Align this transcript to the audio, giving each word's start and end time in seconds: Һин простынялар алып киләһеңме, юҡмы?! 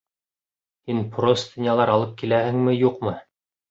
Һин 0.89 1.03
простынялар 1.19 1.95
алып 1.99 2.19
киләһеңме, 2.25 2.79
юҡмы?! 2.85 3.19